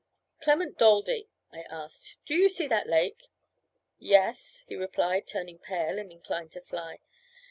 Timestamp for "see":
2.49-2.65